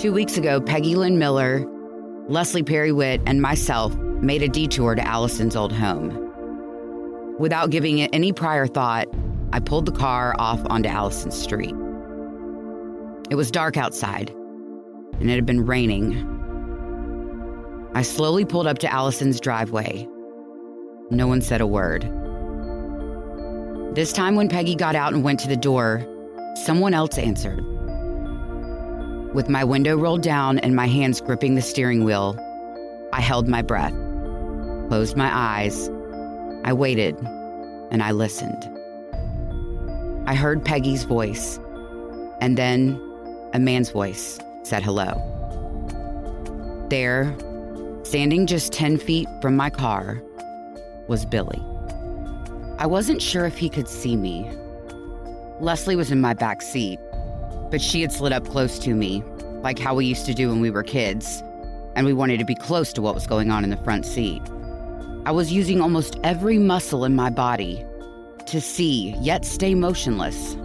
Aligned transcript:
Two 0.00 0.14
weeks 0.14 0.38
ago, 0.38 0.62
Peggy 0.62 0.96
Lynn 0.96 1.18
Miller, 1.18 1.62
Leslie 2.26 2.62
Perry 2.62 2.90
Witt, 2.90 3.20
and 3.26 3.42
myself 3.42 3.94
made 3.94 4.42
a 4.42 4.48
detour 4.48 4.94
to 4.94 5.06
Allison's 5.06 5.54
old 5.54 5.74
home. 5.74 7.36
Without 7.38 7.68
giving 7.68 7.98
it 7.98 8.08
any 8.10 8.32
prior 8.32 8.66
thought, 8.66 9.08
I 9.52 9.60
pulled 9.60 9.84
the 9.84 9.92
car 9.92 10.34
off 10.38 10.58
onto 10.70 10.88
Allison's 10.88 11.38
street. 11.38 11.74
It 13.28 13.34
was 13.34 13.50
dark 13.50 13.76
outside, 13.76 14.30
and 15.20 15.30
it 15.30 15.34
had 15.34 15.44
been 15.44 15.66
raining. 15.66 16.16
I 17.94 18.00
slowly 18.00 18.46
pulled 18.46 18.66
up 18.66 18.78
to 18.78 18.90
Allison's 18.90 19.38
driveway. 19.38 20.08
No 21.10 21.26
one 21.26 21.42
said 21.42 21.60
a 21.60 21.66
word. 21.66 22.04
This 23.94 24.14
time, 24.14 24.34
when 24.34 24.48
Peggy 24.48 24.76
got 24.76 24.96
out 24.96 25.12
and 25.12 25.22
went 25.22 25.40
to 25.40 25.48
the 25.48 25.58
door, 25.58 26.06
someone 26.64 26.94
else 26.94 27.18
answered. 27.18 27.62
With 29.32 29.48
my 29.48 29.62
window 29.62 29.96
rolled 29.96 30.22
down 30.22 30.58
and 30.58 30.74
my 30.74 30.86
hands 30.86 31.20
gripping 31.20 31.54
the 31.54 31.62
steering 31.62 32.02
wheel, 32.02 32.36
I 33.12 33.20
held 33.20 33.46
my 33.46 33.62
breath, 33.62 33.94
closed 34.88 35.16
my 35.16 35.30
eyes. 35.32 35.88
I 36.64 36.72
waited 36.72 37.16
and 37.92 38.02
I 38.02 38.10
listened. 38.10 38.68
I 40.26 40.34
heard 40.34 40.64
Peggy's 40.64 41.04
voice, 41.04 41.60
and 42.40 42.58
then 42.58 43.00
a 43.52 43.60
man's 43.60 43.90
voice 43.90 44.40
said 44.64 44.82
hello. 44.82 45.14
There, 46.90 47.32
standing 48.02 48.48
just 48.48 48.72
10 48.72 48.98
feet 48.98 49.28
from 49.40 49.54
my 49.54 49.70
car, 49.70 50.20
was 51.06 51.24
Billy. 51.24 51.62
I 52.78 52.86
wasn't 52.86 53.22
sure 53.22 53.46
if 53.46 53.58
he 53.58 53.68
could 53.68 53.86
see 53.86 54.16
me. 54.16 54.50
Leslie 55.60 55.94
was 55.94 56.10
in 56.10 56.20
my 56.20 56.34
back 56.34 56.62
seat, 56.62 56.98
but 57.70 57.80
she 57.80 58.02
had 58.02 58.12
slid 58.12 58.32
up 58.32 58.46
close 58.48 58.78
to 58.80 58.94
me, 58.94 59.22
like 59.62 59.78
how 59.78 59.94
we 59.94 60.06
used 60.06 60.26
to 60.26 60.34
do 60.34 60.48
when 60.48 60.60
we 60.60 60.70
were 60.70 60.82
kids, 60.82 61.42
and 61.94 62.06
we 62.06 62.12
wanted 62.12 62.38
to 62.38 62.44
be 62.44 62.54
close 62.54 62.92
to 62.92 63.02
what 63.02 63.14
was 63.14 63.26
going 63.26 63.50
on 63.50 63.64
in 63.64 63.70
the 63.70 63.76
front 63.78 64.06
seat. 64.06 64.42
I 65.26 65.32
was 65.32 65.52
using 65.52 65.80
almost 65.80 66.18
every 66.24 66.58
muscle 66.58 67.04
in 67.04 67.14
my 67.14 67.30
body 67.30 67.84
to 68.46 68.60
see, 68.60 69.14
yet 69.20 69.44
stay 69.44 69.74
motionless. 69.74 70.56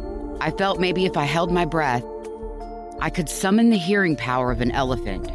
I 0.42 0.52
felt 0.52 0.80
maybe 0.80 1.06
if 1.06 1.18
I 1.18 1.26
held 1.26 1.52
my 1.52 1.66
breath, 1.66 2.04
I 3.00 3.10
could 3.10 3.30
summon 3.30 3.70
the 3.70 3.78
hearing 3.78 4.16
power 4.16 4.52
of 4.52 4.62
an 4.62 4.72
elephant. 4.72 5.32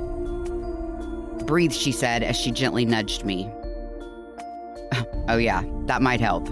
Breathe, 1.47 1.73
she 1.73 1.93
said 1.93 2.23
as 2.23 2.37
she 2.37 2.51
gently 2.51 2.85
nudged 2.85 3.25
me. 3.25 3.51
Oh, 5.29 5.37
yeah, 5.37 5.63
that 5.87 6.03
might 6.03 6.21
help. 6.21 6.49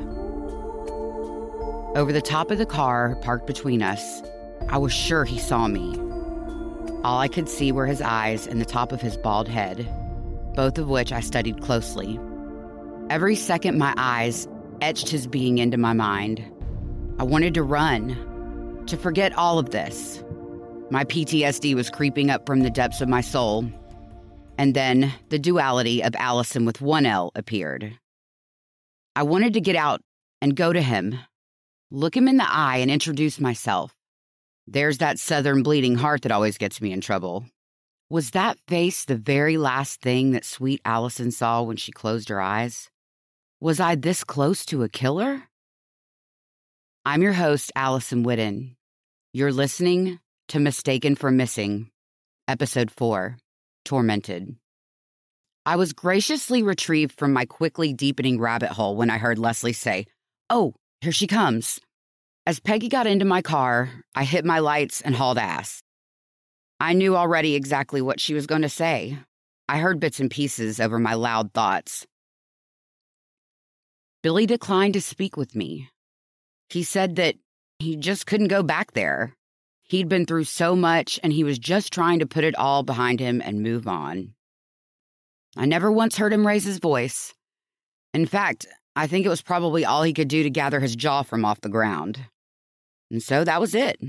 Over 1.96 2.12
the 2.12 2.22
top 2.22 2.52
of 2.52 2.58
the 2.58 2.66
car 2.66 3.16
parked 3.22 3.48
between 3.48 3.82
us, 3.82 4.22
I 4.70 4.78
was 4.78 4.92
sure 4.92 5.24
he 5.24 5.38
saw 5.38 5.66
me. 5.66 5.96
All 7.04 7.18
I 7.18 7.28
could 7.28 7.48
see 7.48 7.72
were 7.72 7.86
his 7.86 8.02
eyes 8.02 8.46
and 8.46 8.60
the 8.60 8.66
top 8.66 8.92
of 8.92 9.00
his 9.00 9.16
bald 9.16 9.48
head, 9.48 9.88
both 10.54 10.78
of 10.78 10.88
which 10.88 11.12
I 11.12 11.20
studied 11.20 11.62
closely. 11.62 12.18
Every 13.08 13.34
second, 13.34 13.78
my 13.78 13.94
eyes 13.96 14.46
etched 14.82 15.08
his 15.08 15.26
being 15.26 15.58
into 15.58 15.78
my 15.78 15.94
mind. 15.94 16.44
I 17.18 17.22
wanted 17.22 17.54
to 17.54 17.62
run, 17.62 18.84
to 18.86 18.96
forget 18.96 19.32
all 19.38 19.58
of 19.58 19.70
this. 19.70 20.22
My 20.90 21.04
PTSD 21.04 21.74
was 21.74 21.88
creeping 21.88 22.30
up 22.30 22.46
from 22.46 22.60
the 22.60 22.70
depths 22.70 23.00
of 23.00 23.08
my 23.08 23.20
soul. 23.20 23.70
And 24.58 24.74
then 24.74 25.12
the 25.28 25.38
duality 25.38 26.02
of 26.02 26.14
Allison 26.16 26.64
with 26.64 26.80
one 26.80 27.06
L 27.06 27.30
appeared. 27.34 27.96
I 29.16 29.22
wanted 29.22 29.54
to 29.54 29.60
get 29.60 29.76
out 29.76 30.00
and 30.42 30.54
go 30.54 30.72
to 30.72 30.82
him, 30.82 31.18
look 31.90 32.16
him 32.16 32.28
in 32.28 32.36
the 32.36 32.50
eye, 32.50 32.78
and 32.78 32.90
introduce 32.90 33.40
myself. 33.40 33.94
There's 34.70 34.98
that 34.98 35.18
southern 35.18 35.62
bleeding 35.62 35.94
heart 35.94 36.22
that 36.22 36.32
always 36.32 36.58
gets 36.58 36.82
me 36.82 36.92
in 36.92 37.00
trouble. 37.00 37.46
Was 38.10 38.32
that 38.32 38.58
face 38.68 39.06
the 39.06 39.16
very 39.16 39.56
last 39.56 40.02
thing 40.02 40.32
that 40.32 40.44
sweet 40.44 40.82
Allison 40.84 41.30
saw 41.30 41.62
when 41.62 41.78
she 41.78 41.90
closed 41.90 42.28
her 42.28 42.38
eyes? 42.38 42.90
Was 43.62 43.80
I 43.80 43.94
this 43.94 44.24
close 44.24 44.66
to 44.66 44.82
a 44.82 44.88
killer? 44.90 45.44
I'm 47.06 47.22
your 47.22 47.32
host, 47.32 47.72
Allison 47.74 48.24
Whitten. 48.24 48.76
You're 49.32 49.52
listening 49.52 50.20
to 50.48 50.60
Mistaken 50.60 51.16
for 51.16 51.30
Missing, 51.30 51.90
Episode 52.46 52.90
4 52.90 53.38
Tormented. 53.86 54.54
I 55.64 55.76
was 55.76 55.94
graciously 55.94 56.62
retrieved 56.62 57.12
from 57.18 57.32
my 57.32 57.46
quickly 57.46 57.94
deepening 57.94 58.38
rabbit 58.38 58.72
hole 58.72 58.96
when 58.96 59.08
I 59.08 59.16
heard 59.16 59.38
Leslie 59.38 59.72
say, 59.72 60.04
Oh, 60.50 60.74
here 61.00 61.12
she 61.12 61.26
comes. 61.26 61.80
As 62.48 62.60
Peggy 62.60 62.88
got 62.88 63.06
into 63.06 63.26
my 63.26 63.42
car, 63.42 63.90
I 64.14 64.24
hit 64.24 64.42
my 64.42 64.60
lights 64.60 65.02
and 65.02 65.14
hauled 65.14 65.36
ass. 65.36 65.82
I 66.80 66.94
knew 66.94 67.14
already 67.14 67.54
exactly 67.54 68.00
what 68.00 68.20
she 68.20 68.32
was 68.32 68.46
going 68.46 68.62
to 68.62 68.70
say. 68.70 69.18
I 69.68 69.76
heard 69.76 70.00
bits 70.00 70.18
and 70.18 70.30
pieces 70.30 70.80
over 70.80 70.98
my 70.98 71.12
loud 71.12 71.52
thoughts. 71.52 72.06
Billy 74.22 74.46
declined 74.46 74.94
to 74.94 75.02
speak 75.02 75.36
with 75.36 75.54
me. 75.54 75.90
He 76.70 76.84
said 76.84 77.16
that 77.16 77.34
he 77.80 77.96
just 77.96 78.24
couldn't 78.24 78.48
go 78.48 78.62
back 78.62 78.92
there. 78.92 79.36
He'd 79.82 80.08
been 80.08 80.24
through 80.24 80.44
so 80.44 80.74
much 80.74 81.20
and 81.22 81.34
he 81.34 81.44
was 81.44 81.58
just 81.58 81.92
trying 81.92 82.20
to 82.20 82.26
put 82.26 82.44
it 82.44 82.56
all 82.56 82.82
behind 82.82 83.20
him 83.20 83.42
and 83.44 83.62
move 83.62 83.86
on. 83.86 84.32
I 85.54 85.66
never 85.66 85.92
once 85.92 86.16
heard 86.16 86.32
him 86.32 86.46
raise 86.46 86.64
his 86.64 86.78
voice. 86.78 87.34
In 88.14 88.24
fact, 88.24 88.66
I 88.96 89.06
think 89.06 89.26
it 89.26 89.28
was 89.28 89.42
probably 89.42 89.84
all 89.84 90.02
he 90.02 90.14
could 90.14 90.28
do 90.28 90.42
to 90.44 90.50
gather 90.50 90.80
his 90.80 90.96
jaw 90.96 91.22
from 91.22 91.44
off 91.44 91.60
the 91.60 91.68
ground. 91.68 92.24
And 93.10 93.22
so 93.22 93.44
that 93.44 93.60
was 93.60 93.74
it. 93.74 94.00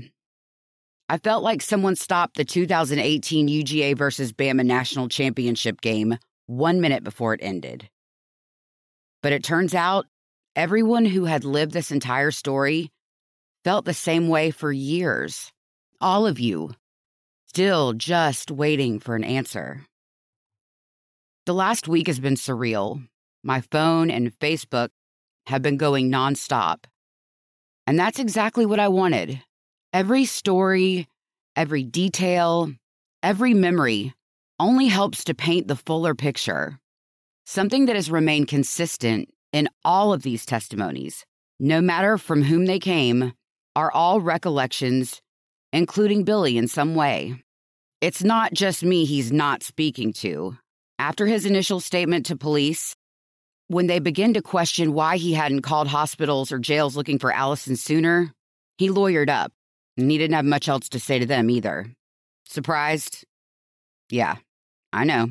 I 1.08 1.18
felt 1.18 1.42
like 1.42 1.60
someone 1.62 1.96
stopped 1.96 2.36
the 2.36 2.44
2018 2.44 3.48
UGA 3.48 3.96
versus 3.96 4.32
Bama 4.32 4.64
National 4.64 5.08
Championship 5.08 5.80
game 5.80 6.18
one 6.46 6.80
minute 6.80 7.02
before 7.02 7.34
it 7.34 7.40
ended. 7.42 7.88
But 9.22 9.32
it 9.32 9.42
turns 9.42 9.74
out 9.74 10.06
everyone 10.54 11.04
who 11.04 11.24
had 11.24 11.44
lived 11.44 11.72
this 11.72 11.90
entire 11.90 12.30
story 12.30 12.90
felt 13.64 13.84
the 13.84 13.94
same 13.94 14.28
way 14.28 14.50
for 14.50 14.72
years. 14.72 15.52
All 16.00 16.26
of 16.26 16.38
you, 16.38 16.70
still 17.46 17.92
just 17.92 18.50
waiting 18.50 19.00
for 19.00 19.16
an 19.16 19.24
answer. 19.24 19.86
The 21.46 21.54
last 21.54 21.88
week 21.88 22.06
has 22.06 22.20
been 22.20 22.36
surreal. 22.36 23.06
My 23.42 23.60
phone 23.60 24.10
and 24.10 24.38
Facebook 24.38 24.90
have 25.46 25.62
been 25.62 25.76
going 25.76 26.10
nonstop. 26.10 26.84
And 27.90 27.98
that's 27.98 28.20
exactly 28.20 28.66
what 28.66 28.78
I 28.78 28.86
wanted. 28.86 29.42
Every 29.92 30.24
story, 30.24 31.08
every 31.56 31.82
detail, 31.82 32.72
every 33.20 33.52
memory 33.52 34.14
only 34.60 34.86
helps 34.86 35.24
to 35.24 35.34
paint 35.34 35.66
the 35.66 35.74
fuller 35.74 36.14
picture. 36.14 36.78
Something 37.46 37.86
that 37.86 37.96
has 37.96 38.08
remained 38.08 38.46
consistent 38.46 39.28
in 39.52 39.68
all 39.84 40.12
of 40.12 40.22
these 40.22 40.46
testimonies, 40.46 41.26
no 41.58 41.80
matter 41.80 42.16
from 42.16 42.44
whom 42.44 42.66
they 42.66 42.78
came, 42.78 43.32
are 43.74 43.90
all 43.90 44.20
recollections, 44.20 45.20
including 45.72 46.22
Billy 46.22 46.58
in 46.58 46.68
some 46.68 46.94
way. 46.94 47.42
It's 48.00 48.22
not 48.22 48.54
just 48.54 48.84
me 48.84 49.04
he's 49.04 49.32
not 49.32 49.64
speaking 49.64 50.12
to. 50.22 50.56
After 51.00 51.26
his 51.26 51.44
initial 51.44 51.80
statement 51.80 52.26
to 52.26 52.36
police, 52.36 52.94
when 53.70 53.86
they 53.86 54.00
begin 54.00 54.34
to 54.34 54.42
question 54.42 54.94
why 54.94 55.16
he 55.16 55.32
hadn't 55.32 55.62
called 55.62 55.86
hospitals 55.86 56.50
or 56.50 56.58
jails 56.58 56.96
looking 56.96 57.20
for 57.20 57.30
Allison 57.30 57.76
sooner, 57.76 58.34
he 58.78 58.88
lawyered 58.88 59.30
up, 59.30 59.52
and 59.96 60.10
he 60.10 60.18
didn't 60.18 60.34
have 60.34 60.44
much 60.44 60.68
else 60.68 60.88
to 60.88 60.98
say 60.98 61.20
to 61.20 61.26
them 61.26 61.48
either. 61.48 61.86
Surprised? 62.46 63.24
Yeah, 64.10 64.38
I 64.92 65.04
know. 65.04 65.28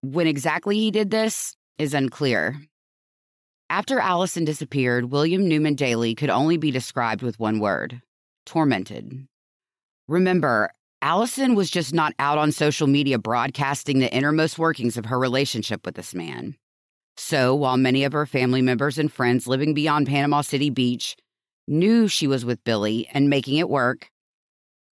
When 0.00 0.26
exactly 0.26 0.78
he 0.78 0.90
did 0.90 1.10
this 1.10 1.54
is 1.76 1.92
unclear. 1.92 2.56
After 3.68 4.00
Allison 4.00 4.46
disappeared, 4.46 5.12
William 5.12 5.46
Newman 5.46 5.74
Daly 5.74 6.14
could 6.14 6.30
only 6.30 6.56
be 6.56 6.70
described 6.70 7.20
with 7.20 7.38
one 7.38 7.58
word 7.58 8.00
tormented. 8.46 9.28
Remember, 10.08 10.70
Allison 11.02 11.56
was 11.56 11.70
just 11.70 11.92
not 11.92 12.14
out 12.18 12.38
on 12.38 12.52
social 12.52 12.86
media 12.86 13.18
broadcasting 13.18 13.98
the 13.98 14.10
innermost 14.10 14.58
workings 14.58 14.96
of 14.96 15.04
her 15.04 15.18
relationship 15.18 15.84
with 15.84 15.94
this 15.94 16.14
man. 16.14 16.56
So, 17.16 17.54
while 17.54 17.76
many 17.76 18.04
of 18.04 18.12
her 18.12 18.26
family 18.26 18.62
members 18.62 18.98
and 18.98 19.12
friends 19.12 19.46
living 19.46 19.74
beyond 19.74 20.06
Panama 20.06 20.40
City 20.40 20.70
Beach 20.70 21.16
knew 21.68 22.08
she 22.08 22.26
was 22.26 22.44
with 22.44 22.64
Billy 22.64 23.08
and 23.12 23.30
making 23.30 23.58
it 23.58 23.68
work, 23.68 24.10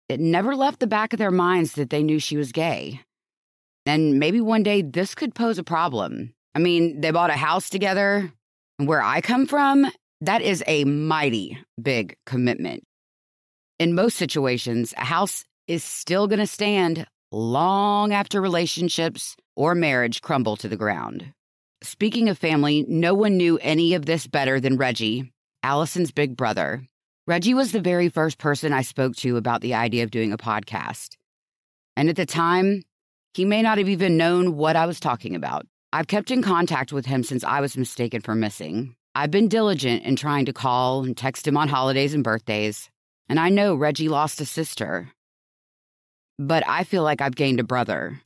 it 0.08 0.20
never 0.20 0.54
left 0.54 0.80
the 0.80 0.86
back 0.86 1.12
of 1.12 1.18
their 1.18 1.30
minds 1.30 1.72
that 1.74 1.90
they 1.90 2.02
knew 2.02 2.18
she 2.18 2.36
was 2.36 2.52
gay. 2.52 3.00
And 3.86 4.18
maybe 4.18 4.40
one 4.40 4.62
day 4.62 4.82
this 4.82 5.14
could 5.14 5.34
pose 5.34 5.58
a 5.58 5.64
problem. 5.64 6.34
I 6.54 6.58
mean, 6.58 7.00
they 7.00 7.10
bought 7.10 7.30
a 7.30 7.34
house 7.34 7.70
together. 7.70 8.32
Where 8.78 9.02
I 9.02 9.20
come 9.20 9.46
from, 9.46 9.90
that 10.20 10.42
is 10.42 10.64
a 10.66 10.84
mighty 10.84 11.58
big 11.80 12.16
commitment. 12.26 12.82
In 13.78 13.94
most 13.94 14.16
situations, 14.16 14.92
a 14.96 15.04
house 15.04 15.44
is 15.66 15.84
still 15.84 16.26
going 16.26 16.40
to 16.40 16.46
stand 16.46 17.06
long 17.32 18.12
after 18.12 18.40
relationships 18.40 19.36
or 19.54 19.74
marriage 19.74 20.20
crumble 20.20 20.56
to 20.56 20.68
the 20.68 20.76
ground. 20.76 21.32
Speaking 21.82 22.28
of 22.28 22.36
family, 22.36 22.84
no 22.88 23.14
one 23.14 23.38
knew 23.38 23.58
any 23.62 23.94
of 23.94 24.04
this 24.04 24.26
better 24.26 24.60
than 24.60 24.76
Reggie, 24.76 25.32
Allison's 25.62 26.12
big 26.12 26.36
brother. 26.36 26.84
Reggie 27.26 27.54
was 27.54 27.72
the 27.72 27.80
very 27.80 28.10
first 28.10 28.36
person 28.36 28.72
I 28.72 28.82
spoke 28.82 29.16
to 29.16 29.38
about 29.38 29.62
the 29.62 29.72
idea 29.72 30.04
of 30.04 30.10
doing 30.10 30.30
a 30.30 30.36
podcast. 30.38 31.16
And 31.96 32.10
at 32.10 32.16
the 32.16 32.26
time, 32.26 32.82
he 33.32 33.46
may 33.46 33.62
not 33.62 33.78
have 33.78 33.88
even 33.88 34.18
known 34.18 34.56
what 34.56 34.76
I 34.76 34.84
was 34.84 35.00
talking 35.00 35.34
about. 35.34 35.66
I've 35.90 36.06
kept 36.06 36.30
in 36.30 36.42
contact 36.42 36.92
with 36.92 37.06
him 37.06 37.22
since 37.22 37.44
I 37.44 37.60
was 37.60 37.78
mistaken 37.78 38.20
for 38.20 38.34
missing. 38.34 38.94
I've 39.14 39.30
been 39.30 39.48
diligent 39.48 40.04
in 40.04 40.16
trying 40.16 40.44
to 40.46 40.52
call 40.52 41.04
and 41.04 41.16
text 41.16 41.48
him 41.48 41.56
on 41.56 41.68
holidays 41.68 42.12
and 42.12 42.22
birthdays, 42.22 42.90
and 43.28 43.40
I 43.40 43.48
know 43.48 43.74
Reggie 43.74 44.08
lost 44.08 44.40
a 44.40 44.44
sister. 44.44 45.10
But 46.38 46.62
I 46.66 46.84
feel 46.84 47.02
like 47.02 47.22
I've 47.22 47.36
gained 47.36 47.58
a 47.58 47.64
brother. 47.64 48.20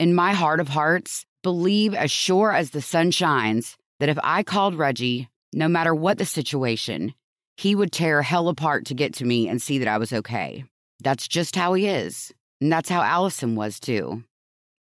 In 0.00 0.14
my 0.14 0.32
heart 0.32 0.60
of 0.60 0.68
hearts, 0.68 1.24
believe 1.42 1.94
as 1.94 2.10
sure 2.10 2.52
as 2.52 2.70
the 2.70 2.82
sun 2.82 3.10
shines 3.10 3.76
that 3.98 4.08
if 4.08 4.18
I 4.22 4.42
called 4.42 4.74
Reggie, 4.74 5.28
no 5.52 5.68
matter 5.68 5.94
what 5.94 6.18
the 6.18 6.24
situation, 6.24 7.14
he 7.56 7.74
would 7.74 7.92
tear 7.92 8.22
hell 8.22 8.48
apart 8.48 8.86
to 8.86 8.94
get 8.94 9.14
to 9.14 9.24
me 9.24 9.48
and 9.48 9.60
see 9.60 9.78
that 9.78 9.88
I 9.88 9.98
was 9.98 10.12
okay. 10.12 10.64
That's 11.02 11.28
just 11.28 11.56
how 11.56 11.74
he 11.74 11.86
is. 11.86 12.32
And 12.60 12.72
that's 12.72 12.88
how 12.88 13.02
Allison 13.02 13.54
was 13.54 13.80
too. 13.80 14.24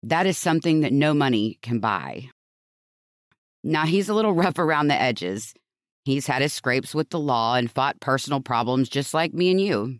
That 0.02 0.26
is 0.26 0.38
something 0.38 0.80
that 0.80 0.92
no 0.92 1.14
money 1.14 1.58
can 1.62 1.80
buy. 1.80 2.30
Now, 3.64 3.84
he's 3.86 4.08
a 4.08 4.14
little 4.14 4.34
rough 4.42 4.58
around 4.58 4.88
the 4.88 5.00
edges. 5.00 5.52
He's 6.04 6.26
had 6.26 6.42
his 6.42 6.52
scrapes 6.52 6.94
with 6.94 7.10
the 7.10 7.18
law 7.18 7.56
and 7.56 7.70
fought 7.70 8.00
personal 8.00 8.40
problems 8.40 8.88
just 8.88 9.12
like 9.12 9.34
me 9.34 9.50
and 9.50 9.60
you. 9.60 9.98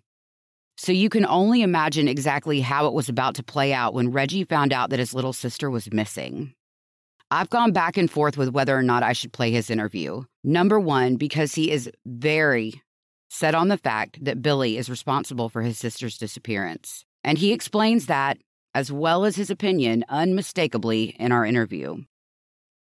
So 0.78 0.92
you 0.92 1.08
can 1.08 1.24
only 1.24 1.62
imagine 1.62 2.06
exactly 2.06 2.60
how 2.60 2.86
it 2.86 2.92
was 2.92 3.08
about 3.08 3.34
to 3.36 3.42
play 3.42 3.72
out 3.72 3.94
when 3.94 4.12
Reggie 4.12 4.44
found 4.44 4.72
out 4.72 4.90
that 4.90 4.98
his 4.98 5.14
little 5.14 5.32
sister 5.32 5.70
was 5.70 5.92
missing. 5.92 6.52
I've 7.30 7.50
gone 7.50 7.72
back 7.72 7.96
and 7.96 8.10
forth 8.10 8.36
with 8.36 8.50
whether 8.50 8.76
or 8.76 8.82
not 8.82 9.02
I 9.02 9.12
should 9.12 9.32
play 9.32 9.50
his 9.50 9.70
interview. 9.70 10.24
Number 10.44 10.78
one, 10.78 11.16
because 11.16 11.54
he 11.54 11.70
is 11.70 11.90
very 12.04 12.82
set 13.28 13.54
on 13.54 13.68
the 13.68 13.78
fact 13.78 14.24
that 14.24 14.42
Billy 14.42 14.76
is 14.76 14.88
responsible 14.88 15.48
for 15.48 15.62
his 15.62 15.78
sister's 15.78 16.18
disappearance. 16.18 17.04
And 17.24 17.38
he 17.38 17.52
explains 17.52 18.06
that, 18.06 18.38
as 18.74 18.92
well 18.92 19.24
as 19.24 19.34
his 19.34 19.50
opinion, 19.50 20.04
unmistakably 20.08 21.16
in 21.18 21.32
our 21.32 21.44
interview. 21.44 21.96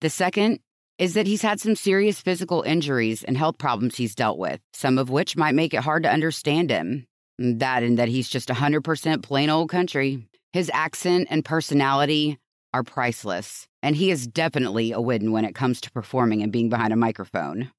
The 0.02 0.10
second 0.10 0.60
is 0.98 1.14
that 1.14 1.28
he's 1.28 1.42
had 1.42 1.62
some 1.62 1.76
serious 1.76 2.20
physical 2.20 2.64
injuries 2.64 3.24
and 3.24 3.38
health 3.38 3.58
problems 3.58 3.96
he's 3.96 4.16
dealt 4.16 4.38
with, 4.38 4.60
some 4.74 4.98
of 4.98 5.10
which 5.10 5.38
might 5.38 5.56
make 5.56 5.74
it 5.74 5.82
hard 5.84 6.04
to 6.04 6.12
understand 6.12 6.70
him. 6.70 7.08
That 7.40 7.84
and 7.84 7.98
that 7.98 8.10
he's 8.10 8.30
just 8.30 8.50
100% 8.50 9.24
plain 9.24 9.50
old 9.50 9.70
country. 9.70 10.28
His 10.52 10.70
accent 10.74 11.28
and 11.32 11.44
personality 11.44 12.38
are 12.74 12.84
priceless, 12.84 13.68
and 13.82 13.96
he 13.96 14.12
is 14.12 14.28
definitely 14.28 14.92
a 14.92 15.02
win 15.02 15.32
when 15.32 15.46
it 15.46 15.56
comes 15.56 15.82
to 15.82 15.92
performing 15.92 16.44
and 16.44 16.52
being 16.52 16.70
behind 16.70 16.94
a 16.94 16.98
microphone. 16.98 17.72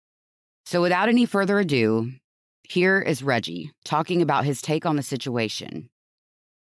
So, 0.66 0.80
without 0.82 1.08
any 1.08 1.26
further 1.26 1.58
ado, 1.58 2.12
here 2.62 3.00
is 3.00 3.22
Reggie 3.22 3.72
talking 3.84 4.22
about 4.22 4.44
his 4.44 4.62
take 4.62 4.86
on 4.86 4.96
the 4.96 5.02
situation. 5.02 5.88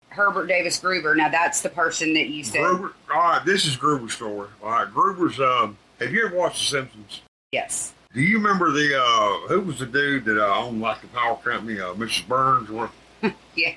Herbert 0.08 0.46
Davis 0.46 0.78
Gruber. 0.78 1.14
Now, 1.14 1.28
that's 1.28 1.60
the 1.60 1.68
person 1.68 2.14
that 2.14 2.28
you 2.28 2.42
said. 2.42 2.60
Gruber. 2.62 2.94
All 3.12 3.20
right, 3.20 3.44
this 3.44 3.66
is 3.66 3.76
Gruber's 3.76 4.14
story. 4.14 4.48
All 4.62 4.70
right, 4.70 4.92
Gruber's. 4.92 5.38
Um, 5.38 5.76
have 6.00 6.12
you 6.12 6.26
ever 6.26 6.36
watched 6.36 6.58
The 6.58 6.78
Simpsons? 6.78 7.20
Yes. 7.52 7.92
Do 8.16 8.22
you 8.22 8.38
remember 8.38 8.72
the 8.72 8.98
uh, 8.98 9.48
who 9.48 9.60
was 9.60 9.78
the 9.78 9.84
dude 9.84 10.24
that 10.24 10.42
uh, 10.42 10.56
owned 10.56 10.80
like 10.80 11.02
the 11.02 11.06
power 11.08 11.36
company, 11.36 11.78
uh, 11.78 11.92
Mrs. 11.92 12.26
Burns? 12.26 12.70
Or 12.70 12.90
yeah. 13.54 13.74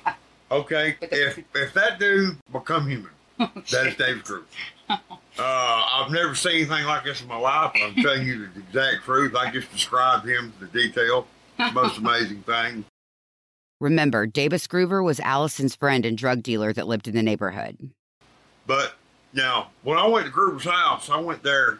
Okay, 0.49 0.95
if 1.01 1.39
if 1.53 1.73
that 1.73 1.99
dude 1.99 2.37
become 2.49 2.87
human, 2.87 3.11
that 3.37 3.87
is 3.87 3.95
David 3.97 4.23
Gruber. 4.23 4.45
Uh, 4.89 4.97
I've 5.37 6.09
never 6.09 6.35
seen 6.35 6.55
anything 6.55 6.85
like 6.85 7.03
this 7.03 7.21
in 7.21 7.27
my 7.27 7.35
life. 7.35 7.73
I'm 7.83 7.93
telling 7.95 8.25
you 8.25 8.47
the 8.47 8.61
exact 8.61 9.03
truth. 9.03 9.35
I 9.35 9.51
just 9.51 9.69
described 9.73 10.25
him 10.25 10.53
to 10.53 10.67
the 10.67 10.71
detail. 10.71 11.27
The 11.57 11.73
most 11.73 11.97
amazing 11.97 12.43
thing. 12.43 12.85
Remember, 13.81 14.25
Davis 14.25 14.67
Gruber 14.67 15.03
was 15.03 15.19
Allison's 15.19 15.75
friend 15.75 16.05
and 16.05 16.17
drug 16.17 16.43
dealer 16.43 16.71
that 16.71 16.87
lived 16.87 17.09
in 17.09 17.15
the 17.15 17.23
neighborhood. 17.23 17.89
But 18.65 18.93
now, 19.33 19.71
when 19.83 19.97
I 19.97 20.07
went 20.07 20.27
to 20.27 20.31
Gruber's 20.31 20.63
house, 20.63 21.09
I 21.09 21.19
went 21.19 21.43
there 21.43 21.79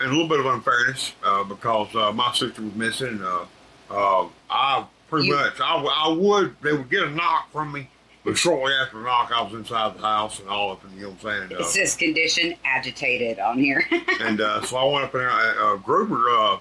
in 0.00 0.06
a 0.06 0.10
little 0.10 0.28
bit 0.28 0.40
of 0.40 0.46
unfairness 0.46 1.12
uh, 1.24 1.44
because 1.44 1.94
uh, 1.94 2.12
my 2.12 2.32
sister 2.32 2.62
was 2.62 2.74
missing. 2.74 3.22
Uh, 3.22 3.46
uh 3.90 4.28
I 4.50 4.84
pretty 5.08 5.28
you, 5.28 5.34
much, 5.34 5.60
I, 5.60 5.76
I 5.76 6.08
would, 6.08 6.56
they 6.62 6.72
would 6.72 6.90
get 6.90 7.04
a 7.04 7.10
knock 7.10 7.50
from 7.52 7.72
me 7.72 7.88
but 8.26 8.36
shortly 8.36 8.72
after 8.72 8.98
the 8.98 9.04
knock, 9.04 9.30
I 9.32 9.40
was 9.40 9.54
inside 9.54 9.94
the 9.94 10.00
house 10.00 10.40
and 10.40 10.48
all 10.48 10.72
up 10.72 10.84
in, 10.84 10.96
you 10.96 11.02
know 11.02 11.10
what 11.10 11.32
I'm 11.32 11.48
saying? 11.48 11.60
Uh, 11.60 11.62
it 11.62 11.66
says 11.66 11.94
condition 11.94 12.56
agitated 12.64 13.38
on 13.38 13.56
here. 13.56 13.84
and 14.20 14.40
uh, 14.40 14.62
so 14.62 14.76
I 14.76 14.84
went 14.92 15.04
up 15.04 15.12
there. 15.12 15.30
Uh, 15.30 15.74
uh, 15.74 15.76
Gruber 15.76 16.28
uh, 16.28 16.58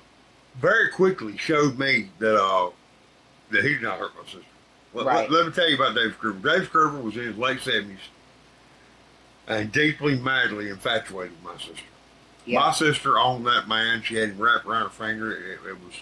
very 0.57 0.91
quickly 0.91 1.37
showed 1.37 1.79
me 1.79 2.09
that 2.19 2.39
uh, 2.39 2.69
that 3.49 3.63
he 3.63 3.69
did 3.69 3.81
not 3.81 3.97
hurt 3.97 4.11
my 4.15 4.25
sister. 4.25 4.45
Let, 4.93 5.07
right. 5.07 5.31
let, 5.31 5.31
let, 5.31 5.45
me 5.47 5.51
tell 5.53 5.67
you 5.67 5.75
about 5.75 5.95
Dave 5.95 6.15
Gruber. 6.19 6.59
Dave 6.59 6.71
Gruber 6.71 7.01
was 7.01 7.17
in 7.17 7.23
his 7.23 7.37
late 7.37 7.59
70s 7.59 7.97
and 9.47 9.71
deeply, 9.71 10.19
madly 10.19 10.69
infatuated 10.69 11.31
with 11.31 11.51
my 11.51 11.57
sister. 11.57 11.83
Yep. 12.45 12.61
My 12.61 12.71
sister 12.71 13.17
owned 13.17 13.45
that 13.47 13.67
man. 13.67 14.01
She 14.03 14.15
had 14.15 14.29
him 14.29 14.37
wrapped 14.37 14.65
around 14.65 14.83
her 14.83 14.89
finger. 14.89 15.31
It, 15.31 15.59
it 15.67 15.83
was 15.83 16.01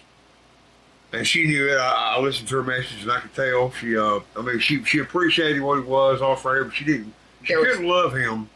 and 1.13 1.27
she 1.27 1.45
knew 1.45 1.69
it. 1.69 1.77
I, 1.77 2.15
I, 2.17 2.19
listened 2.19 2.47
to 2.49 2.55
her 2.55 2.63
message, 2.63 3.03
and 3.03 3.11
I 3.11 3.19
could 3.19 3.33
tell 3.35 3.71
she. 3.71 3.95
Uh, 3.95 4.19
I 4.35 4.41
mean, 4.41 4.59
she 4.59 4.83
she 4.83 4.99
appreciated 4.99 5.61
what 5.61 5.75
he 5.75 5.85
was 5.85 6.21
all 6.21 6.35
for 6.35 6.55
her, 6.55 6.65
but 6.65 6.73
she 6.73 6.83
didn't. 6.83 7.13
She 7.43 7.55
was, 7.55 7.67
couldn't 7.67 7.87
love 7.87 8.13
him 8.15 8.49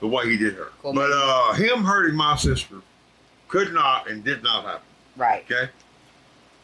the 0.00 0.08
way 0.08 0.28
he 0.28 0.36
did 0.36 0.54
her. 0.54 0.68
Cool, 0.82 0.92
but 0.92 1.10
uh, 1.12 1.52
him 1.54 1.84
hurting 1.84 2.16
my 2.16 2.36
sister 2.36 2.82
could 3.48 3.72
not 3.72 4.10
and 4.10 4.24
did 4.24 4.42
not 4.42 4.64
happen. 4.64 4.86
Right. 5.16 5.44
Okay. 5.50 5.70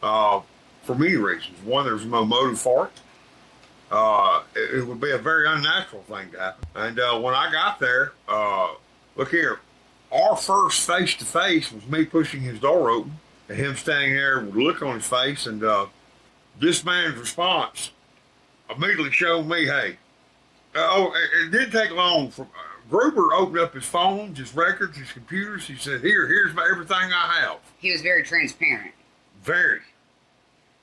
Uh, 0.03 0.41
for 0.83 0.95
many 0.95 1.15
reasons. 1.15 1.57
One, 1.63 1.85
there's 1.85 2.05
no 2.05 2.25
motive 2.25 2.59
for 2.59 2.87
it. 2.87 2.91
Uh, 3.89 4.43
it, 4.55 4.79
it, 4.79 4.87
would 4.87 4.99
be 4.99 5.11
a 5.11 5.17
very 5.17 5.47
unnatural 5.47 6.01
thing 6.03 6.29
to 6.31 6.39
happen. 6.39 6.67
And 6.75 6.99
uh, 6.99 7.19
when 7.19 7.33
I 7.33 7.51
got 7.51 7.79
there, 7.79 8.13
uh, 8.27 8.73
look 9.15 9.29
here, 9.29 9.59
our 10.11 10.35
first 10.35 10.87
face 10.87 11.15
to 11.15 11.25
face 11.25 11.71
was 11.71 11.85
me 11.87 12.05
pushing 12.05 12.41
his 12.41 12.59
door 12.59 12.89
open 12.89 13.19
and 13.49 13.57
him 13.57 13.75
standing 13.75 14.15
there 14.15 14.41
with 14.41 14.55
a 14.55 14.59
look 14.59 14.81
on 14.81 14.95
his 14.95 15.07
face. 15.07 15.45
And 15.45 15.63
uh, 15.63 15.87
this 16.59 16.83
man's 16.83 17.17
response 17.17 17.91
immediately 18.73 19.11
showed 19.11 19.43
me, 19.43 19.65
hey, 19.65 19.97
uh, 20.75 20.87
oh, 20.91 21.13
it, 21.13 21.47
it, 21.47 21.51
didn't 21.51 21.71
take 21.71 21.91
long. 21.91 22.29
For, 22.29 22.43
uh, 22.43 22.45
Gruber 22.89 23.33
opened 23.33 23.59
up 23.59 23.73
his 23.73 23.85
phones, 23.85 24.37
his 24.37 24.55
records, 24.55 24.97
his 24.97 25.11
computers. 25.11 25.67
He 25.67 25.75
said, 25.75 26.01
here, 26.01 26.27
here's 26.27 26.53
my, 26.53 26.67
everything 26.71 26.95
I 26.95 27.41
have. 27.41 27.59
He 27.79 27.91
was 27.91 28.01
very 28.01 28.23
transparent. 28.23 28.93
Very. 29.43 29.81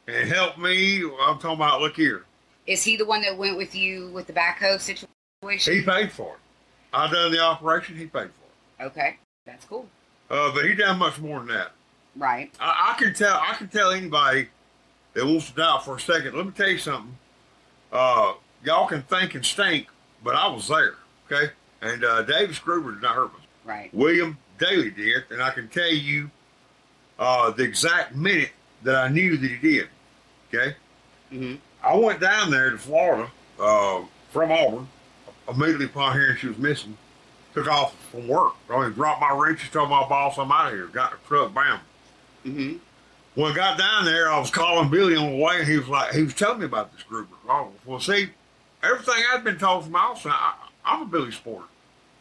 And 0.07 0.29
helped 0.29 0.59
me. 0.59 1.03
I'm 1.03 1.39
talking 1.39 1.53
about, 1.53 1.81
look 1.81 1.97
here. 1.97 2.25
Is 2.67 2.83
he 2.83 2.97
the 2.97 3.07
one 3.07 3.23
that 3.23 3.37
went 3.37 3.57
with 3.57 3.75
you 3.75 4.11
with 4.11 4.27
the 4.27 4.33
backhoe 4.33 4.81
situation? 4.81 5.75
He 5.75 5.83
paid 5.83 6.11
for 6.13 6.35
it. 6.35 6.41
I 6.93 7.11
done 7.11 7.33
the 7.33 7.41
operation. 7.41 7.97
He 7.97 8.05
paid 8.05 8.11
for 8.11 8.25
it. 8.25 8.44
Okay, 8.81 9.17
that's 9.47 9.65
cool. 9.65 9.87
Uh, 10.31 10.53
but 10.53 10.65
he 10.65 10.75
done 10.75 10.99
much 10.99 11.19
more 11.21 11.39
than 11.39 11.49
that. 11.49 11.73
Right. 12.17 12.53
I, 12.61 12.95
I, 12.95 12.99
can 12.99 13.15
tell. 13.15 13.37
I 13.37 13.55
can 13.55 13.69
tell 13.69 13.91
anybody 13.91 14.49
that 15.15 15.25
wants 15.25 15.51
to 15.51 15.57
doubt 15.57 15.85
for 15.85 15.97
a 15.97 16.01
second. 16.01 16.35
Let 16.35 16.47
me 16.47 16.53
tell 16.53 16.69
you 16.69 16.79
something. 16.79 17.17
Uh, 17.93 18.35
y'all 18.65 18.87
can 18.87 19.03
think 19.03 19.35
and 19.35 19.45
stink, 19.45 19.89
but 20.23 20.35
I 20.35 20.49
was 20.49 20.69
there. 20.69 20.95
Okay. 21.31 21.53
And 21.83 22.05
uh, 22.05 22.23
Davis 22.23 22.59
Gruber 22.59 22.93
did 22.93 23.03
not 23.03 23.15
hurt 23.15 23.33
me. 23.35 23.41
Right. 23.65 23.95
William 23.95 24.39
Daly 24.59 24.91
did, 24.91 25.25
and 25.31 25.43
I 25.43 25.51
can 25.51 25.69
tell 25.69 25.93
you 25.93 26.31
uh, 27.19 27.51
the 27.51 27.63
exact 27.63 28.15
minute 28.15 28.51
that 28.83 28.97
I 28.97 29.09
knew 29.09 29.37
that 29.37 29.51
he 29.51 29.57
did. 29.57 29.89
Okay. 30.49 30.77
Mm-hmm. 31.33 31.55
I 31.83 31.97
went 31.97 32.21
down 32.21 32.51
there 32.51 32.71
to 32.71 32.79
Florida 32.79 33.31
uh, 33.61 34.03
from 34.31 34.51
Auburn 34.51 34.89
immediately 35.49 35.87
upon 35.87 36.15
hearing 36.15 36.37
she 36.37 36.49
was 36.49 36.59
missing. 36.59 36.97
Took 37.55 37.69
off 37.69 37.95
from 38.11 38.27
work. 38.27 38.55
I 38.69 38.83
mean, 38.83 38.93
dropped 38.93 39.21
my 39.21 39.31
wrenches, 39.31 39.71
told 39.71 39.89
my 39.89 40.07
boss 40.09 40.39
I'm 40.39 40.51
out 40.51 40.69
of 40.69 40.75
here. 40.75 40.87
Got 40.89 41.13
the 41.13 41.17
truck, 41.29 41.55
bam. 41.55 41.79
Mm-hmm. 42.45 42.79
When 43.37 43.53
I 43.53 43.55
got 43.55 43.79
down 43.79 44.05
there, 44.05 44.31
I 44.31 44.39
was 44.39 44.51
calling 44.51 44.91
Billy 44.91 45.17
on 45.17 45.31
the 45.31 45.37
way, 45.37 45.59
and 45.59 45.69
he 45.69 45.79
was 45.79 45.89
like, 45.89 46.13
he 46.13 46.23
was 46.23 46.35
telling 46.35 46.61
me 46.61 46.67
about 46.67 46.93
this 46.93 47.03
Gruber. 47.03 47.35
Oh, 47.49 47.71
well, 47.85 48.01
see, 48.01 48.31
everything 48.83 49.23
I'd 49.33 49.45
been 49.45 49.59
told 49.59 49.85
from 49.85 49.97
Austin, 49.97 50.33
I, 50.33 50.55
I'm 50.85 51.03
a 51.03 51.05
Billy 51.07 51.33
supporter. 51.33 51.67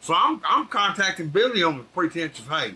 So 0.00 0.14
I'm, 0.14 0.40
I'm 0.44 0.66
contacting 0.66 1.28
Billy 1.28 1.62
on 1.62 1.78
the 1.78 1.84
pretense 1.84 2.38
of, 2.38 2.48
hey, 2.48 2.74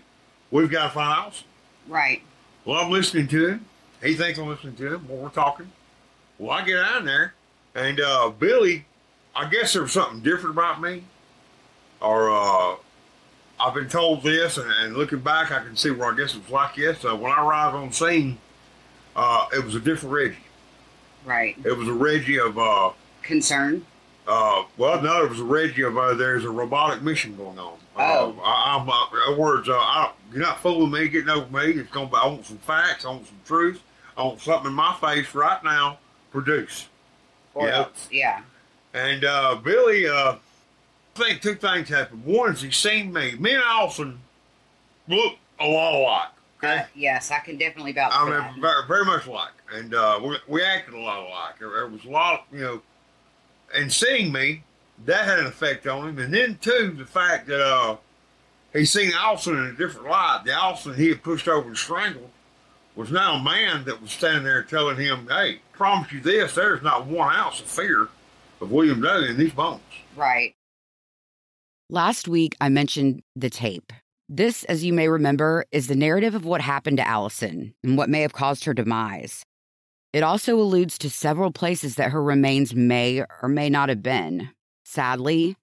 we've 0.51 0.69
got 0.69 0.87
to 0.87 0.89
find 0.89 1.19
Austin. 1.19 1.47
Right. 1.87 2.21
Well, 2.65 2.83
I'm 2.83 2.91
listening 2.91 3.27
to 3.29 3.47
him. 3.47 3.65
He 4.01 4.15
thinks 4.15 4.39
I'm 4.39 4.47
listening 4.47 4.75
to 4.77 4.95
him. 4.95 5.05
Well, 5.07 5.17
we're 5.17 5.29
talking. 5.29 5.71
Well, 6.37 6.51
I 6.51 6.63
get 6.63 6.75
down 6.81 7.05
there, 7.05 7.33
and 7.75 7.99
uh, 7.99 8.29
Billy, 8.29 8.85
I 9.35 9.49
guess 9.49 9.73
there 9.73 9.81
was 9.81 9.91
something 9.91 10.21
different 10.21 10.55
about 10.55 10.81
me, 10.81 11.03
or 12.01 12.29
uh, 12.31 12.75
I've 13.59 13.73
been 13.73 13.89
told 13.89 14.23
this, 14.23 14.57
and, 14.57 14.71
and, 14.71 14.95
looking 14.95 15.19
back, 15.19 15.51
I 15.51 15.59
can 15.59 15.75
see 15.75 15.91
where 15.91 16.11
I 16.11 16.15
guess 16.15 16.35
it 16.35 16.43
was 16.43 16.51
like 16.51 16.75
this. 16.75 17.03
Uh, 17.03 17.15
when 17.15 17.31
I 17.31 17.43
arrived 17.43 17.75
on 17.75 17.91
scene, 17.91 18.37
uh, 19.15 19.47
it 19.53 19.63
was 19.63 19.75
a 19.75 19.79
different 19.79 20.15
Reggie. 20.15 20.37
Right. 21.25 21.57
It 21.63 21.77
was 21.77 21.87
a 21.87 21.93
Reggie 21.93 22.39
of 22.39 22.57
uh, 22.57 22.91
concern. 23.21 23.85
Uh, 24.27 24.63
well, 24.77 25.01
no, 25.01 25.25
it 25.25 25.29
was 25.29 25.39
a 25.39 25.43
Reggie 25.43 25.81
of 25.81 25.97
uh, 25.97 26.13
there's 26.13 26.45
a 26.45 26.49
robotic 26.49 27.01
mission 27.01 27.35
going 27.35 27.57
on. 27.57 27.77
Oh. 27.97 28.35
Uh, 28.39 28.41
I, 28.43 28.79
am 28.79 28.89
uh, 28.89 29.37
words. 29.37 29.67
Uh, 29.67 29.73
I, 29.73 30.11
you're 30.31 30.41
not 30.41 30.61
fooling 30.61 30.91
me, 30.91 31.09
getting 31.09 31.29
over 31.29 31.51
me. 31.51 31.73
It's 31.73 31.91
gonna. 31.91 32.07
Be, 32.07 32.15
I 32.15 32.27
want 32.27 32.45
some 32.45 32.59
facts. 32.59 33.05
I 33.05 33.09
want 33.09 33.27
some 33.27 33.39
truth. 33.43 33.81
I 34.15 34.23
want 34.23 34.39
something 34.39 34.67
in 34.67 34.73
my 34.73 34.95
face 35.01 35.33
right 35.33 35.61
now. 35.63 35.97
Produce. 36.31 36.87
Or 37.55 37.67
yeah. 37.67 37.77
Else, 37.77 38.07
yeah. 38.11 38.41
And 38.93 39.25
uh, 39.25 39.55
Billy, 39.55 40.07
uh, 40.07 40.35
think 41.23 41.41
two 41.41 41.55
things 41.55 41.89
happened. 41.89 42.25
One 42.25 42.53
is 42.53 42.61
he 42.61 42.71
seen 42.71 43.13
me. 43.13 43.35
Me 43.35 43.53
and 43.53 43.63
Allison 43.63 44.19
look 45.07 45.35
a 45.59 45.67
lot 45.67 45.93
alike. 45.93 46.29
Okay. 46.57 46.79
Uh, 46.79 46.83
yes, 46.93 47.31
I 47.31 47.39
can 47.39 47.57
definitely 47.57 47.93
vouch 47.93 48.11
I 48.13 48.25
mean, 48.29 48.61
very, 48.61 48.87
very, 48.87 49.05
much 49.05 49.27
alike, 49.27 49.53
and 49.73 49.93
uh, 49.93 50.19
we, 50.21 50.37
we 50.47 50.63
acted 50.63 50.93
a 50.93 50.99
lot 50.99 51.19
alike. 51.19 51.57
There, 51.57 51.69
there 51.69 51.87
was 51.87 52.03
a 52.03 52.09
lot, 52.09 52.45
you 52.51 52.59
know, 52.59 52.81
and 53.73 53.91
seeing 53.91 54.31
me, 54.31 54.63
that 55.05 55.25
had 55.25 55.39
an 55.39 55.45
effect 55.45 55.87
on 55.87 56.09
him. 56.09 56.19
And 56.19 56.33
then 56.33 56.57
too, 56.61 56.93
the 56.97 57.05
fact 57.05 57.47
that 57.47 57.65
uh, 57.65 57.95
he 58.73 58.85
seen 58.85 59.11
Allison 59.15 59.57
in 59.57 59.65
a 59.65 59.73
different 59.73 60.07
light. 60.07 60.41
The 60.45 60.53
Allison 60.53 60.95
he 60.95 61.09
had 61.09 61.23
pushed 61.23 61.47
over 61.47 61.67
and 61.67 61.77
strangled 61.77 62.29
was 62.95 63.11
now 63.11 63.35
a 63.35 63.43
man 63.43 63.85
that 63.85 64.01
was 64.01 64.11
standing 64.11 64.43
there 64.43 64.63
telling 64.63 64.97
him, 64.97 65.27
"Hey, 65.29 65.59
promise 65.71 66.11
you 66.11 66.19
this: 66.19 66.55
there's 66.55 66.83
not 66.83 67.05
one 67.05 67.33
ounce 67.33 67.61
of 67.61 67.67
fear 67.67 68.09
of 68.61 68.71
William 68.71 69.01
Dudley 69.01 69.29
in 69.29 69.37
these 69.37 69.53
bones." 69.53 69.81
Right. 70.15 70.55
Last 71.91 72.27
week, 72.27 72.55
I 72.61 72.69
mentioned 72.69 73.23
the 73.35 73.49
tape. 73.49 73.91
This, 74.27 74.63
as 74.65 74.83
you 74.83 74.93
may 74.93 75.07
remember, 75.07 75.65
is 75.71 75.87
the 75.87 75.95
narrative 75.95 76.35
of 76.35 76.45
what 76.45 76.61
happened 76.61 76.97
to 76.97 77.07
Allison 77.07 77.73
and 77.83 77.97
what 77.97 78.09
may 78.09 78.21
have 78.21 78.33
caused 78.33 78.65
her 78.65 78.75
demise. 78.75 79.43
It 80.13 80.21
also 80.21 80.59
alludes 80.59 80.99
to 80.99 81.09
several 81.09 81.51
places 81.51 81.95
that 81.95 82.11
her 82.11 82.21
remains 82.21 82.75
may 82.75 83.23
or 83.41 83.49
may 83.49 83.71
not 83.71 83.89
have 83.89 84.03
been. 84.03 84.51
Sadly, 84.85 85.55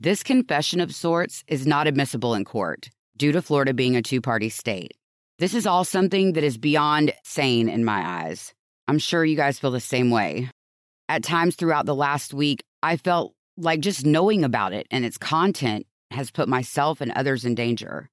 this 0.00 0.24
confession 0.24 0.80
of 0.80 0.92
sorts 0.92 1.44
is 1.46 1.64
not 1.64 1.86
admissible 1.86 2.34
in 2.34 2.44
court 2.44 2.90
due 3.16 3.30
to 3.30 3.40
Florida 3.40 3.72
being 3.72 3.94
a 3.94 4.02
two 4.02 4.20
party 4.20 4.48
state. 4.48 4.94
This 5.38 5.54
is 5.54 5.64
all 5.64 5.84
something 5.84 6.32
that 6.32 6.42
is 6.42 6.58
beyond 6.58 7.12
sane 7.22 7.68
in 7.68 7.84
my 7.84 8.24
eyes. 8.24 8.52
I'm 8.88 8.98
sure 8.98 9.24
you 9.24 9.36
guys 9.36 9.60
feel 9.60 9.70
the 9.70 9.78
same 9.78 10.10
way. 10.10 10.50
At 11.08 11.22
times 11.22 11.54
throughout 11.54 11.86
the 11.86 11.94
last 11.94 12.34
week, 12.34 12.64
I 12.82 12.96
felt 12.96 13.32
like 13.56 13.80
just 13.80 14.06
knowing 14.06 14.44
about 14.44 14.72
it 14.72 14.86
and 14.90 15.04
its 15.04 15.18
content 15.18 15.86
has 16.10 16.30
put 16.30 16.48
myself 16.48 17.00
and 17.00 17.12
others 17.12 17.44
in 17.44 17.54
danger. 17.54 18.08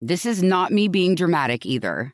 This 0.00 0.24
is 0.24 0.42
not 0.42 0.72
me 0.72 0.88
being 0.88 1.14
dramatic 1.14 1.66
either. 1.66 2.12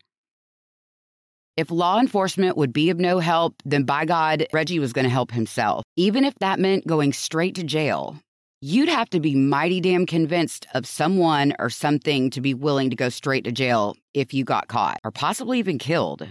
If 1.56 1.70
law 1.70 2.00
enforcement 2.00 2.56
would 2.56 2.72
be 2.72 2.90
of 2.90 2.98
no 2.98 3.20
help, 3.20 3.54
then 3.64 3.84
by 3.84 4.06
God, 4.06 4.46
Reggie 4.52 4.80
was 4.80 4.92
going 4.92 5.04
to 5.04 5.10
help 5.10 5.30
himself, 5.30 5.84
even 5.96 6.24
if 6.24 6.34
that 6.40 6.58
meant 6.58 6.86
going 6.86 7.12
straight 7.12 7.54
to 7.56 7.62
jail. 7.62 8.16
You'd 8.60 8.88
have 8.88 9.10
to 9.10 9.20
be 9.20 9.36
mighty 9.36 9.80
damn 9.80 10.06
convinced 10.06 10.66
of 10.74 10.86
someone 10.86 11.54
or 11.58 11.70
something 11.70 12.30
to 12.30 12.40
be 12.40 12.54
willing 12.54 12.90
to 12.90 12.96
go 12.96 13.08
straight 13.08 13.44
to 13.44 13.52
jail 13.52 13.94
if 14.14 14.34
you 14.34 14.42
got 14.42 14.68
caught 14.68 14.98
or 15.04 15.10
possibly 15.10 15.58
even 15.58 15.78
killed. 15.78 16.26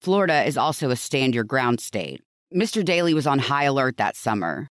Florida 0.00 0.42
is 0.44 0.56
also 0.56 0.90
a 0.90 0.96
stand 0.96 1.34
your 1.34 1.44
ground 1.44 1.80
state. 1.80 2.20
Mr. 2.52 2.84
Daly 2.84 3.14
was 3.14 3.26
on 3.26 3.38
high 3.38 3.64
alert 3.64 3.98
that 3.98 4.16
summer. 4.16 4.68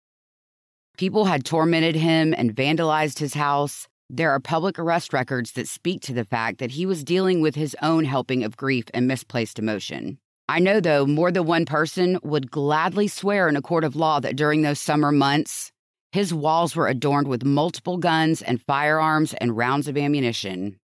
People 1.01 1.25
had 1.25 1.43
tormented 1.43 1.95
him 1.95 2.31
and 2.37 2.55
vandalized 2.55 3.17
his 3.17 3.33
house. 3.33 3.87
There 4.11 4.29
are 4.29 4.39
public 4.39 4.77
arrest 4.77 5.13
records 5.13 5.53
that 5.53 5.67
speak 5.67 6.01
to 6.01 6.13
the 6.13 6.23
fact 6.23 6.59
that 6.59 6.69
he 6.69 6.85
was 6.85 7.03
dealing 7.03 7.41
with 7.41 7.55
his 7.55 7.75
own 7.81 8.03
helping 8.03 8.43
of 8.43 8.55
grief 8.55 8.85
and 8.93 9.07
misplaced 9.07 9.57
emotion. 9.57 10.19
I 10.47 10.59
know, 10.59 10.79
though, 10.79 11.07
more 11.07 11.31
than 11.31 11.47
one 11.47 11.65
person 11.65 12.19
would 12.21 12.51
gladly 12.51 13.07
swear 13.07 13.49
in 13.49 13.55
a 13.55 13.63
court 13.63 13.83
of 13.83 13.95
law 13.95 14.19
that 14.19 14.35
during 14.35 14.61
those 14.61 14.79
summer 14.79 15.11
months, 15.11 15.71
his 16.11 16.35
walls 16.35 16.75
were 16.75 16.87
adorned 16.87 17.27
with 17.27 17.43
multiple 17.43 17.97
guns 17.97 18.43
and 18.43 18.61
firearms 18.61 19.33
and 19.33 19.57
rounds 19.57 19.87
of 19.87 19.97
ammunition. 19.97 20.77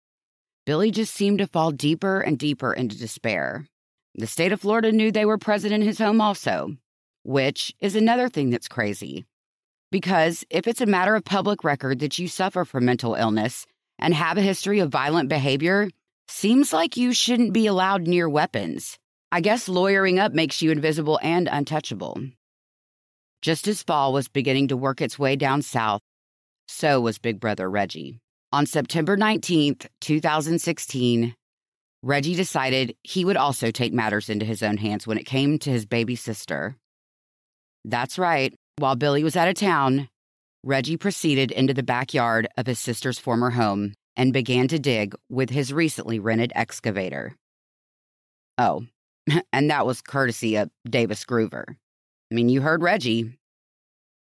Billy 0.66 0.90
just 0.90 1.14
seemed 1.14 1.38
to 1.38 1.46
fall 1.46 1.70
deeper 1.70 2.22
and 2.22 2.40
deeper 2.40 2.74
into 2.74 2.98
despair. 2.98 3.68
The 4.16 4.26
state 4.26 4.52
of 4.52 4.62
Florida 4.62 4.92
knew 4.92 5.12
they 5.12 5.26
were 5.26 5.38
present 5.38 5.74
in 5.74 5.84
his 5.84 6.00
home 6.00 6.22
also, 6.22 6.76
which 7.22 7.72
is 7.80 7.96
another 7.96 8.30
thing 8.30 8.50
that's 8.50 8.68
crazy. 8.68 9.28
Because 9.92 10.44
if 10.50 10.68
it's 10.68 10.82
a 10.82 10.86
matter 10.86 11.16
of 11.16 11.24
public 11.24 11.64
record 11.64 12.00
that 12.00 12.20
you 12.20 12.28
suffer 12.28 12.66
from 12.66 12.86
mental 12.86 13.16
illness 13.16 13.66
and 14.00 14.14
have 14.14 14.38
a 14.38 14.42
history 14.42 14.80
of 14.80 14.90
violent 14.90 15.30
behavior, 15.30 15.90
seems 16.28 16.74
like 16.74 16.98
you 16.98 17.14
shouldn't 17.14 17.54
be 17.54 17.68
allowed 17.68 18.06
near 18.06 18.28
weapons. 18.28 18.98
I 19.32 19.42
guess 19.42 19.70
lawyering 19.70 20.20
up 20.20 20.34
makes 20.34 20.62
you 20.62 20.72
invisible 20.72 21.20
and 21.24 21.48
untouchable. 21.50 22.22
Just 23.42 23.68
as 23.68 23.84
fall 23.84 24.14
was 24.14 24.28
beginning 24.28 24.70
to 24.70 24.78
work 24.78 25.02
its 25.02 25.18
way 25.18 25.36
down 25.36 25.62
south, 25.62 26.02
so 26.68 27.00
was 27.00 27.18
Big 27.18 27.40
Brother 27.40 27.70
Reggie. 27.70 28.20
On 28.52 28.66
September 28.66 29.16
19th, 29.16 29.88
2016, 30.02 31.36
Reggie 32.04 32.36
decided 32.36 32.96
he 33.04 33.26
would 33.26 33.38
also 33.38 33.72
take 33.72 33.94
matters 33.94 34.30
into 34.30 34.46
his 34.46 34.64
own 34.64 34.78
hands 34.78 35.06
when 35.06 35.18
it 35.18 35.26
came 35.26 35.60
to 35.60 35.70
his 35.70 35.86
baby 35.86 36.16
sister. 36.16 36.76
That's 37.86 38.18
right, 38.18 38.54
while 38.78 38.96
Billy 38.96 39.24
was 39.24 39.36
out 39.36 39.48
of 39.48 39.56
town, 39.56 40.08
Reggie 40.64 40.98
proceeded 40.98 41.52
into 41.52 41.74
the 41.74 41.84
backyard 41.84 42.48
of 42.58 42.68
his 42.68 42.80
sister's 42.80 43.18
former 43.18 43.50
home 43.50 43.94
and 44.16 44.34
began 44.34 44.68
to 44.68 44.80
dig 44.80 45.16
with 45.30 45.50
his 45.50 45.74
recently 45.74 46.20
rented 46.20 46.52
excavator. 46.56 47.36
Oh, 48.58 48.86
and 49.54 49.70
that 49.70 49.86
was 49.86 50.02
courtesy 50.02 50.56
of 50.58 50.70
Davis 50.88 51.26
Gruber. 51.26 51.66
I 52.32 52.36
mean, 52.36 52.50
you 52.50 52.62
heard 52.62 52.84
Reggie. 52.84 53.38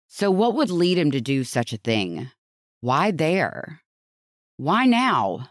So, 0.08 0.30
what 0.30 0.54
would 0.54 0.70
lead 0.70 0.98
him 0.98 1.10
to 1.12 1.20
do 1.20 1.44
such 1.44 1.72
a 1.72 1.78
thing? 1.78 2.30
Why 2.80 3.10
there? 3.10 3.80
Why 4.56 4.86
now? 4.86 5.48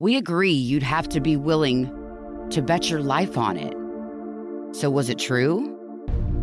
We 0.00 0.16
agree 0.16 0.52
you'd 0.52 0.82
have 0.82 1.08
to 1.10 1.20
be 1.20 1.36
willing 1.36 1.86
to 2.50 2.62
bet 2.62 2.90
your 2.90 3.00
life 3.00 3.36
on 3.36 3.56
it. 3.56 3.74
So, 4.76 4.90
was 4.90 5.08
it 5.08 5.18
true? 5.18 5.75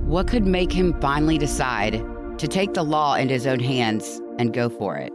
What 0.06 0.28
could 0.28 0.46
make 0.46 0.72
him 0.72 1.00
finally 1.00 1.38
decide 1.38 2.04
to 2.38 2.48
take 2.48 2.74
the 2.74 2.84
law 2.84 3.16
into 3.16 3.34
his 3.34 3.48
own 3.48 3.60
hands 3.60 4.22
and 4.38 4.54
go 4.54 4.70
for 4.70 4.98
it? 4.98 5.12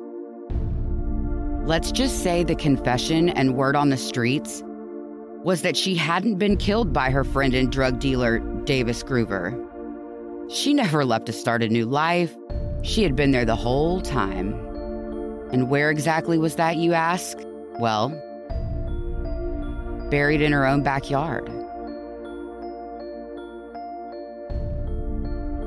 Let's 1.66 1.92
just 1.92 2.23
say 2.23 2.42
the 2.42 2.54
confession 2.54 3.28
and 3.28 3.54
word 3.54 3.76
on 3.76 3.90
the 3.90 3.97
streets 3.97 4.62
was 5.45 5.62
that 5.62 5.76
she 5.76 5.95
hadn't 5.95 6.37
been 6.37 6.57
killed 6.57 6.92
by 6.92 7.11
her 7.11 7.25
friend 7.25 7.54
and 7.54 7.71
drug 7.71 7.99
dealer, 7.99 8.38
Davis 8.64 9.02
Gruber. 9.02 9.54
She 10.49 10.73
never 10.73 11.04
left 11.04 11.26
to 11.26 11.33
start 11.33 11.62
a 11.62 11.68
new 11.68 11.85
life. 11.85 12.35
She 12.83 13.02
had 13.02 13.14
been 13.14 13.33
there 13.33 13.45
the 13.45 13.57
whole 13.57 14.00
time. 14.00 14.54
And 15.52 15.68
where 15.68 15.90
exactly 15.90 16.38
was 16.38 16.57
that, 16.57 16.78
you 16.78 16.95
ask? 16.95 17.37
Well, 17.78 18.09
buried 20.11 20.40
in 20.40 20.52
her 20.52 20.66
own 20.66 20.83
backyard. 20.83 21.49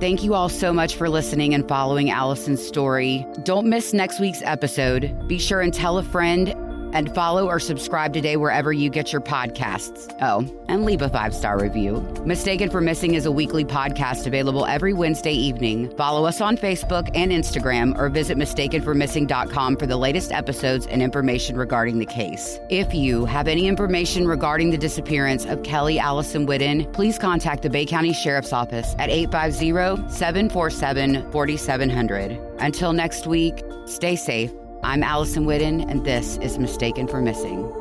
Thank 0.01 0.23
you 0.23 0.33
all 0.33 0.49
so 0.49 0.73
much 0.73 0.95
for 0.95 1.09
listening 1.09 1.53
and 1.53 1.67
following 1.67 2.09
Allison's 2.09 2.65
story. 2.65 3.23
Don't 3.43 3.67
miss 3.67 3.93
next 3.93 4.19
week's 4.19 4.41
episode. 4.41 5.15
Be 5.27 5.37
sure 5.37 5.61
and 5.61 5.71
tell 5.71 5.99
a 5.99 6.03
friend 6.03 6.55
and 6.93 7.13
follow 7.13 7.47
or 7.47 7.59
subscribe 7.59 8.13
today 8.13 8.37
wherever 8.37 8.71
you 8.71 8.89
get 8.89 9.11
your 9.11 9.21
podcasts. 9.21 10.15
Oh, 10.21 10.45
and 10.67 10.85
leave 10.85 11.01
a 11.01 11.09
five 11.09 11.33
star 11.33 11.59
review. 11.59 12.01
Mistaken 12.25 12.69
for 12.69 12.81
Missing 12.81 13.13
is 13.13 13.25
a 13.25 13.31
weekly 13.31 13.65
podcast 13.65 14.27
available 14.27 14.65
every 14.65 14.93
Wednesday 14.93 15.33
evening. 15.33 15.95
Follow 15.97 16.25
us 16.25 16.41
on 16.41 16.57
Facebook 16.57 17.09
and 17.15 17.31
Instagram 17.31 17.97
or 17.97 18.09
visit 18.09 18.37
mistakenformissing.com 18.37 19.77
for 19.77 19.87
the 19.87 19.97
latest 19.97 20.31
episodes 20.31 20.87
and 20.87 21.01
information 21.01 21.57
regarding 21.57 21.99
the 21.99 22.05
case. 22.05 22.59
If 22.69 22.93
you 22.93 23.25
have 23.25 23.47
any 23.47 23.67
information 23.67 24.27
regarding 24.27 24.71
the 24.71 24.77
disappearance 24.77 25.45
of 25.45 25.63
Kelly 25.63 25.99
Allison 25.99 26.45
Whitten, 26.45 26.91
please 26.93 27.17
contact 27.17 27.63
the 27.63 27.69
Bay 27.69 27.85
County 27.85 28.13
Sheriff's 28.13 28.53
Office 28.53 28.95
at 28.99 29.09
850 29.09 30.09
747 30.11 31.31
4700. 31.31 32.39
Until 32.59 32.93
next 32.93 33.27
week, 33.27 33.63
stay 33.85 34.15
safe 34.15 34.51
I'm 34.83 35.03
Allison 35.03 35.45
Whitten, 35.45 35.87
and 35.89 36.03
this 36.03 36.37
is 36.37 36.57
Mistaken 36.57 37.07
for 37.07 37.21
Missing. 37.21 37.80